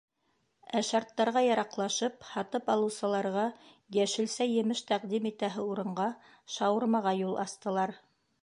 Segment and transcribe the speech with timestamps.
[0.77, 3.45] Ә шарттарға яраҡлашып, һатып алыусыларға
[3.99, 6.11] йәшелсә-емеш тәҡдим итәһе урынға,
[6.59, 7.99] шаурмаға юл астылар.